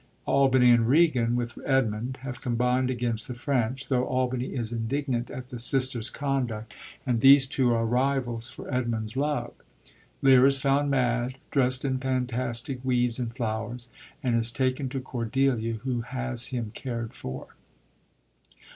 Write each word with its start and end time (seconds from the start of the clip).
Albany 0.25 0.71
and 0.71 0.87
Regan 0.89 1.35
(with 1.35 1.59
Edmund) 1.63 2.17
have 2.23 2.41
combined 2.41 2.89
against 2.89 3.27
the 3.27 3.35
French, 3.35 3.87
tho' 3.87 4.03
Albany 4.05 4.55
is 4.55 4.71
indignant 4.71 5.29
at 5.29 5.49
the 5.49 5.59
sisters' 5.59 6.09
conduct, 6.09 6.73
and 7.05 7.19
these 7.19 7.45
two 7.45 7.71
are 7.71 7.85
rivals 7.85 8.49
for 8.49 8.67
Edmund's 8.73 9.15
love. 9.15 9.53
Lear 10.23 10.47
is 10.47 10.59
found 10.59 10.89
mad, 10.89 11.37
dressed 11.51 11.85
in 11.85 11.99
fantastic 11.99 12.83
weeds 12.83 13.19
and 13.19 13.31
flowers, 13.35 13.89
and 14.23 14.35
is 14.35 14.51
taken 14.51 14.89
to 14.89 14.99
Cordelia, 15.01 15.73
who 15.73 16.01
has 16.01 16.47
him 16.47 16.71
cared 16.73 17.13
for. 17.13 17.49